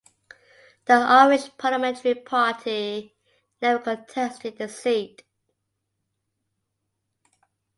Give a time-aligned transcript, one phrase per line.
[0.85, 3.15] The Irish Parliamentary Party
[3.61, 5.21] never contested the seat.